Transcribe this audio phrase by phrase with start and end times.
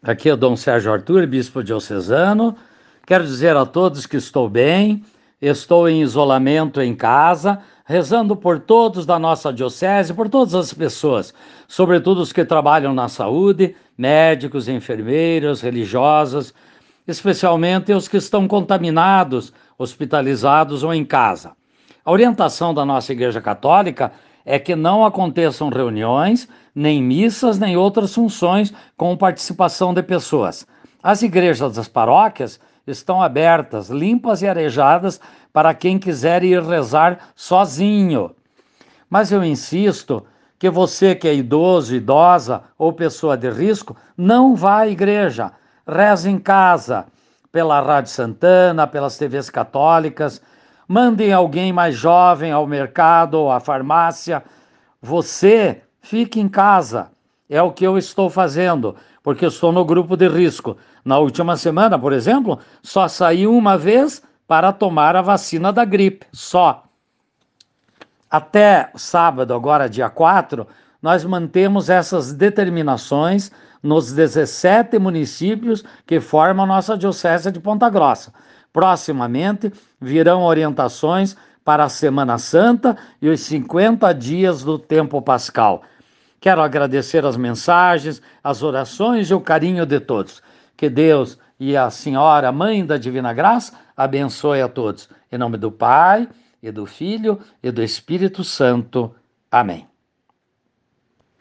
[0.00, 2.54] Aqui é Dom Sérgio Arthur, bispo diocesano.
[3.04, 5.02] Quero dizer a todos que estou bem,
[5.42, 11.34] estou em isolamento em casa, rezando por todos da nossa diocese, por todas as pessoas,
[11.66, 16.54] sobretudo os que trabalham na saúde, médicos, enfermeiros, religiosas,
[17.04, 21.56] especialmente os que estão contaminados, hospitalizados ou em casa.
[22.04, 24.12] A orientação da nossa Igreja Católica
[24.50, 30.66] é que não aconteçam reuniões, nem missas, nem outras funções com participação de pessoas.
[31.02, 35.20] As igrejas das paróquias estão abertas, limpas e arejadas
[35.52, 38.30] para quem quiser ir rezar sozinho.
[39.10, 40.24] Mas eu insisto
[40.58, 45.52] que você que é idoso, idosa ou pessoa de risco, não vá à igreja,
[45.86, 47.04] reze em casa,
[47.52, 50.40] pela Rádio Santana, pelas TVs católicas,
[50.88, 54.42] mandem alguém mais jovem ao mercado ou à farmácia.
[55.02, 57.10] Você fique em casa.
[57.48, 60.76] É o que eu estou fazendo, porque estou no grupo de risco.
[61.04, 66.26] Na última semana, por exemplo, só saí uma vez para tomar a vacina da gripe,
[66.32, 66.84] só.
[68.30, 70.66] Até sábado, agora dia 4,
[71.00, 73.50] nós mantemos essas determinações
[73.82, 78.32] nos 17 municípios que formam a nossa Diocese de Ponta Grossa.
[78.78, 85.82] Proximamente virão orientações para a Semana Santa e os 50 dias do tempo pascal.
[86.40, 90.40] Quero agradecer as mensagens, as orações e o carinho de todos.
[90.76, 95.08] Que Deus e a Senhora, Mãe da Divina Graça, abençoe a todos.
[95.32, 96.28] Em nome do Pai,
[96.62, 99.12] e do Filho, e do Espírito Santo.
[99.50, 99.87] Amém.